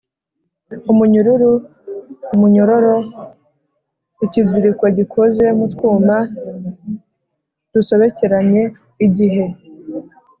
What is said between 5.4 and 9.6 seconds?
mu twuma dusobekeranye; igihe